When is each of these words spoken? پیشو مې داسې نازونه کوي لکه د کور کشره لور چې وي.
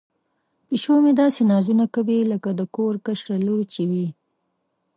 پیشو 0.67 0.95
مې 1.03 1.11
داسې 1.21 1.41
نازونه 1.51 1.85
کوي 1.95 2.19
لکه 2.31 2.49
د 2.59 2.61
کور 2.75 2.93
کشره 3.05 3.37
لور 3.45 3.61
چې 3.73 3.81
وي. 3.89 4.07